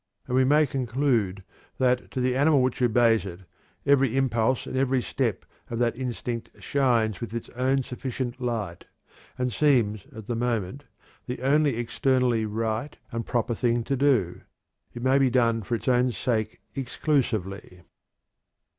[0.25, 1.43] And we may conclude
[1.77, 3.41] that, to the animal which obeys it,
[3.85, 8.85] every impulse and every step of that instinct shines with its own sufficient light,
[9.37, 10.85] and seems at the moment
[11.27, 14.41] the only externally right and proper thing to do.
[14.91, 17.83] It may be done for its own sake exclusively."